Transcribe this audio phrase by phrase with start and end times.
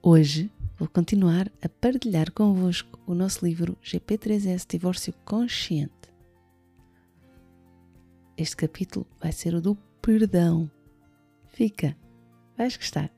[0.00, 5.92] Hoje vou continuar a partilhar convosco o nosso livro GP3S Divórcio Consciente.
[8.36, 10.70] Este capítulo vai ser o do perdão.
[11.48, 11.96] Fica,
[12.56, 13.10] vais gostar.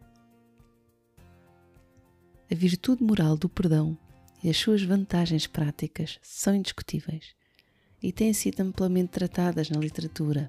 [2.51, 3.97] A virtude moral do perdão
[4.43, 7.37] e as suas vantagens práticas são indiscutíveis
[8.03, 10.49] e têm sido amplamente tratadas na literatura,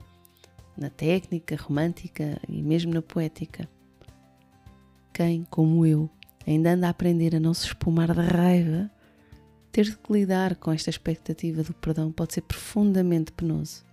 [0.77, 3.69] na técnica romântica e mesmo na poética.
[5.13, 6.09] Quem, como eu,
[6.51, 8.89] ainda anda a aprender a não se espumar de raiva,
[9.71, 13.83] ter de lidar com esta expectativa do perdão pode ser profundamente penoso.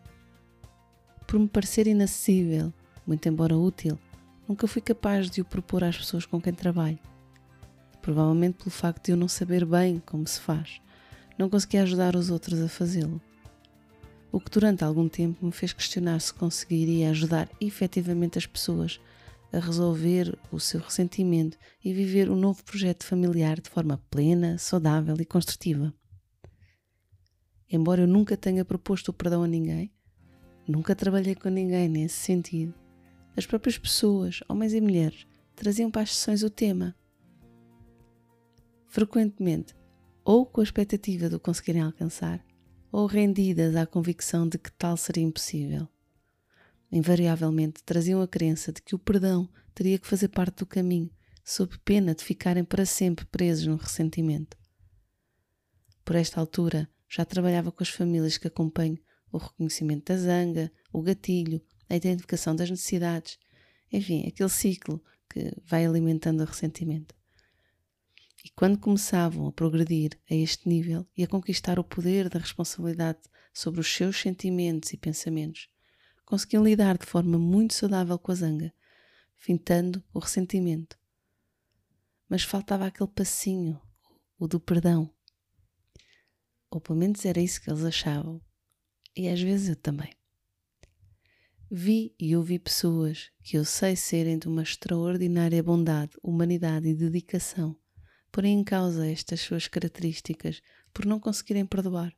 [1.26, 2.72] Por me parecer inacessível,
[3.06, 3.98] muito embora útil,
[4.48, 6.98] nunca fui capaz de o propor às pessoas com quem trabalho
[8.08, 10.80] provavelmente pelo facto de eu não saber bem como se faz,
[11.36, 13.20] não conseguia ajudar os outros a fazê-lo.
[14.32, 18.98] O que durante algum tempo me fez questionar se conseguiria ajudar efetivamente as pessoas
[19.52, 25.16] a resolver o seu ressentimento e viver um novo projeto familiar de forma plena, saudável
[25.20, 25.92] e construtiva.
[27.70, 29.92] Embora eu nunca tenha proposto o perdão a ninguém,
[30.66, 32.74] nunca trabalhei com ninguém nesse sentido,
[33.36, 36.94] as próprias pessoas, homens e mulheres, traziam para as sessões o tema
[38.88, 39.74] frequentemente
[40.24, 42.44] ou com a expectativa de o conseguirem alcançar,
[42.92, 45.88] ou rendidas à convicção de que tal seria impossível.
[46.90, 51.10] Invariavelmente traziam a crença de que o perdão teria que fazer parte do caminho,
[51.44, 54.56] sob pena de ficarem para sempre presos no ressentimento.
[56.04, 58.98] Por esta altura, já trabalhava com as famílias que acompanham
[59.30, 63.38] o reconhecimento da zanga, o gatilho, a identificação das necessidades,
[63.92, 67.14] enfim, aquele ciclo que vai alimentando o ressentimento.
[68.44, 73.20] E quando começavam a progredir a este nível e a conquistar o poder da responsabilidade
[73.52, 75.68] sobre os seus sentimentos e pensamentos,
[76.28, 78.74] conseguiam lidar de forma muito saudável com a zanga,
[79.34, 80.98] fintando o ressentimento.
[82.28, 83.80] Mas faltava aquele passinho,
[84.38, 85.10] o do perdão.
[86.70, 88.42] Ou pelo menos era isso que eles achavam.
[89.16, 90.12] E às vezes eu também.
[91.70, 97.74] Vi e ouvi pessoas que eu sei serem de uma extraordinária bondade, humanidade e dedicação
[98.30, 100.60] porem em causa estas suas características
[100.92, 102.14] por não conseguirem perdoar.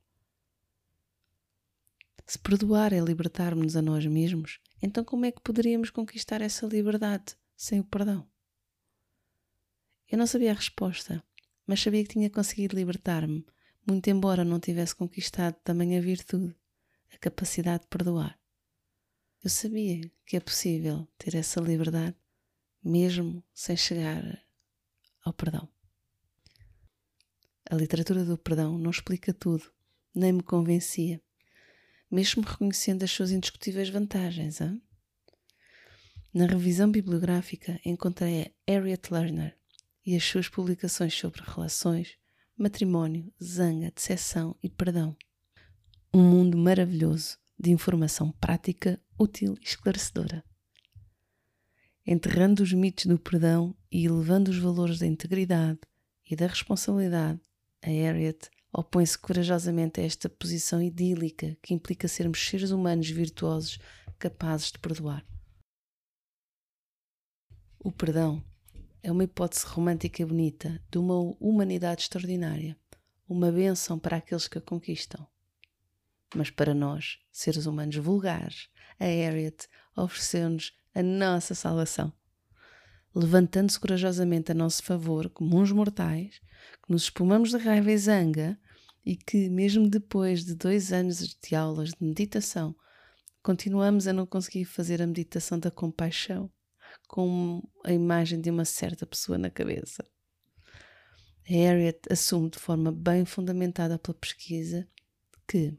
[2.31, 7.35] Se perdoar é libertar-nos a nós mesmos, então como é que poderíamos conquistar essa liberdade
[7.57, 8.25] sem o perdão?
[10.09, 11.25] Eu não sabia a resposta,
[11.67, 13.45] mas sabia que tinha conseguido libertar-me,
[13.85, 16.55] muito embora não tivesse conquistado também a virtude,
[17.13, 18.39] a capacidade de perdoar.
[19.43, 22.17] Eu sabia que é possível ter essa liberdade
[22.81, 24.41] mesmo sem chegar
[25.25, 25.69] ao perdão.
[27.69, 29.69] A literatura do perdão não explica tudo,
[30.15, 31.21] nem me convencia,
[32.10, 34.60] mesmo reconhecendo as suas indiscutíveis vantagens.
[34.60, 34.82] Hein?
[36.32, 39.56] Na revisão bibliográfica encontrei a Harriet Lerner
[40.04, 42.16] e as suas publicações sobre relações,
[42.56, 45.16] matrimónio, zanga, decepção e perdão.
[46.12, 50.44] Um mundo maravilhoso de informação prática, útil e esclarecedora.
[52.06, 55.81] Enterrando os mitos do perdão e elevando os valores da integridade
[56.28, 57.41] e da responsabilidade,
[57.82, 63.79] a Harriet opõe-se corajosamente a esta posição idílica que implica sermos seres humanos virtuosos
[64.19, 65.25] capazes de perdoar.
[67.79, 68.45] O perdão
[69.03, 72.77] é uma hipótese romântica e bonita de uma humanidade extraordinária,
[73.29, 75.27] uma bênção para aqueles que a conquistam.
[76.35, 79.67] Mas para nós, seres humanos vulgares, a Harriet
[79.97, 82.13] ofereceu-nos a nossa salvação
[83.15, 86.41] levantando-se corajosamente a nosso favor, como uns mortais,
[86.83, 88.59] que nos espumamos de raiva e zanga
[89.04, 92.74] e que, mesmo depois de dois anos de aulas de meditação,
[93.42, 96.51] continuamos a não conseguir fazer a meditação da compaixão
[97.09, 100.04] com a imagem de uma certa pessoa na cabeça.
[101.48, 104.89] A Harriet assume de forma bem fundamentada pela pesquisa
[105.48, 105.77] que,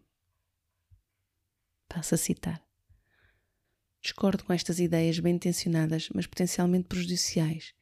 [1.88, 2.62] passo a citar,
[4.02, 7.74] Discordo com estas ideias bem intencionadas, mas potencialmente prejudiciais,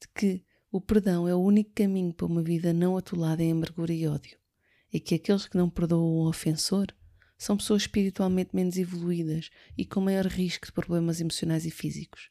[0.00, 3.92] de que o perdão é o único caminho para uma vida não atolada em amargura
[3.92, 4.38] e ódio,
[4.92, 6.86] e que aqueles que não perdoam o ofensor
[7.38, 12.30] são pessoas espiritualmente menos evoluídas e com maior risco de problemas emocionais e físicos.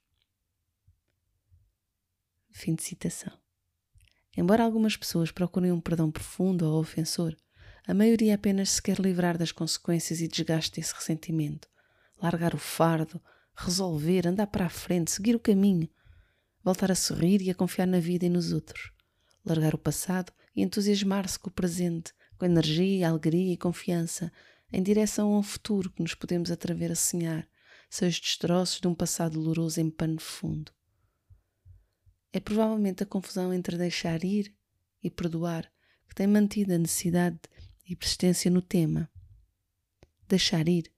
[2.51, 3.37] Fim de citação.
[4.37, 7.35] Embora algumas pessoas procurem um perdão profundo ao ofensor,
[7.85, 11.67] a maioria apenas se quer livrar das consequências e desgaste desse ressentimento,
[12.21, 13.21] largar o fardo,
[13.55, 15.89] resolver, andar para a frente, seguir o caminho,
[16.63, 18.91] voltar a sorrir e a confiar na vida e nos outros,
[19.43, 24.31] largar o passado e entusiasmar-se com o presente, com energia, alegria e confiança,
[24.71, 27.47] em direção a um futuro que nos podemos atrever a sonhar,
[27.89, 30.71] sem os destroços de um passado doloroso em pano fundo.
[32.31, 34.55] É provavelmente a confusão entre deixar ir
[35.03, 35.69] e perdoar
[36.07, 37.39] que tem mantido a necessidade
[37.85, 39.09] e persistência no tema.
[40.27, 40.91] Deixar ir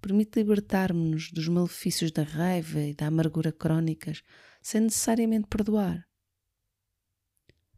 [0.00, 4.22] permite libertar-nos dos malefícios da raiva e da amargura crónicas
[4.62, 6.06] sem necessariamente perdoar.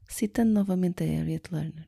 [0.08, 1.86] Citando novamente a Harriet Lerner.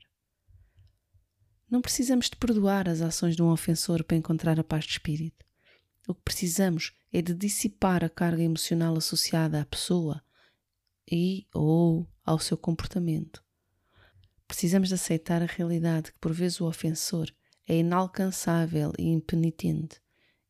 [1.70, 5.44] Não precisamos de perdoar as ações de um ofensor para encontrar a paz de espírito.
[6.06, 10.22] O que precisamos é de dissipar a carga emocional associada à pessoa
[11.10, 13.42] e ou ao seu comportamento.
[14.46, 17.32] Precisamos de aceitar a realidade que por vezes o ofensor
[17.66, 20.01] é inalcançável e impenitente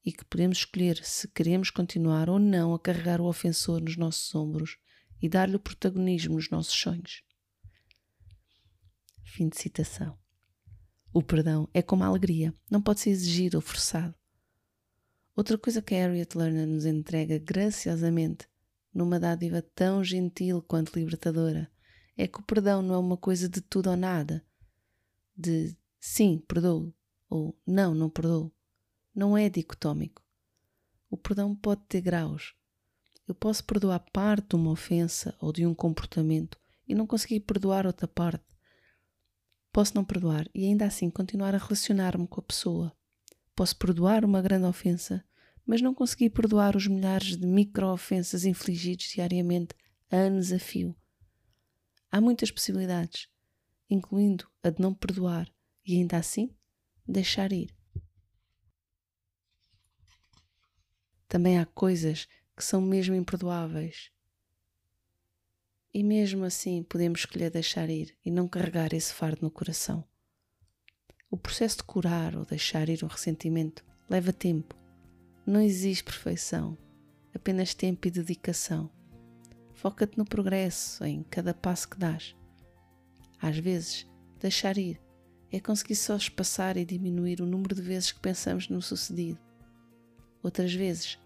[0.04, 4.34] e que podemos escolher se queremos continuar ou não a carregar o ofensor nos nossos
[4.34, 4.76] ombros
[5.20, 7.22] e dar-lhe o protagonismo nos nossos sonhos.
[9.24, 10.18] Fim de citação.
[11.12, 14.14] O perdão é como a alegria, não pode ser exigido ou forçado.
[15.36, 18.46] Outra coisa que a Harriet Lerner nos entrega graciosamente,
[18.92, 21.70] numa dádiva tão gentil quanto libertadora,
[22.16, 24.44] é que o perdão não é uma coisa de tudo ou nada,
[25.36, 26.94] de sim, perdoo,
[27.28, 28.52] ou não, não perdoo.
[29.14, 30.22] Não é dicotómico.
[31.10, 32.54] O perdão pode ter graus.
[33.28, 37.86] Eu posso perdoar parte de uma ofensa ou de um comportamento e não conseguir perdoar
[37.86, 38.44] outra parte.
[39.70, 42.96] Posso não perdoar e ainda assim continuar a relacionar-me com a pessoa.
[43.54, 45.22] Posso perdoar uma grande ofensa,
[45.66, 49.74] mas não conseguir perdoar os milhares de micro-ofensas infligidos diariamente,
[50.10, 50.96] anos a fio.
[52.10, 53.28] Há muitas possibilidades,
[53.90, 55.52] incluindo a de não perdoar
[55.86, 56.54] e ainda assim
[57.06, 57.74] deixar ir.
[61.32, 64.10] Também há coisas que são mesmo imperdoáveis.
[65.94, 70.04] E mesmo assim podemos escolher deixar ir e não carregar esse fardo no coração.
[71.30, 74.76] O processo de curar ou deixar ir um ressentimento leva tempo.
[75.46, 76.76] Não existe perfeição,
[77.34, 78.90] apenas tempo e dedicação.
[79.72, 82.36] Foca-te no progresso, em cada passo que dás.
[83.40, 84.06] Às vezes,
[84.38, 85.00] deixar ir
[85.50, 89.40] é conseguir só espaçar e diminuir o número de vezes que pensamos no sucedido.
[90.42, 91.21] Outras vezes,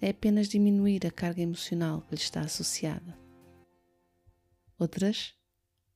[0.00, 3.18] é apenas diminuir a carga emocional que lhe está associada.
[4.78, 5.34] Outras,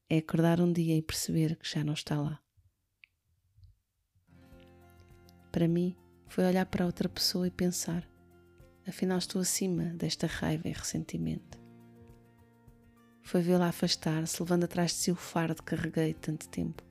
[0.08, 2.40] é acordar um dia e perceber que já não está lá.
[5.50, 5.96] Para mim,
[6.28, 8.06] foi olhar para outra pessoa e pensar:
[8.86, 11.64] afinal, estou acima desta raiva e ressentimento
[13.24, 16.84] foi vê-la afastar-se, levando atrás de si o fardo que carreguei tanto tempo.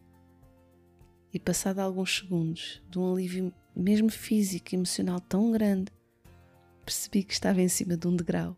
[1.31, 5.91] E passado alguns segundos, de um alívio mesmo físico e emocional tão grande,
[6.83, 8.57] percebi que estava em cima de um degrau.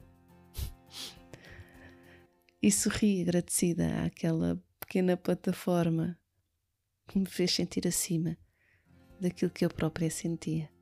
[2.61, 6.19] e sorri agradecida àquela pequena plataforma
[7.07, 8.37] que me fez sentir acima
[9.19, 10.74] daquilo que eu própria sentia.